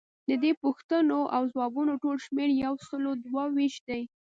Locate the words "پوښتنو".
0.63-1.19